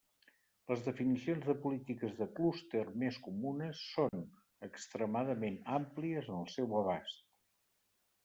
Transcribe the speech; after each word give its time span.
Les 0.69 0.79
definicions 0.85 1.43
de 1.49 1.53
polítiques 1.65 2.13
de 2.21 2.27
clúster 2.39 2.81
més 3.03 3.19
comunes 3.27 3.83
són 3.89 4.23
extremadament 4.69 5.59
àmplies 5.77 6.31
en 6.33 6.39
el 6.39 6.49
seu 6.55 6.75
abast. 6.81 7.23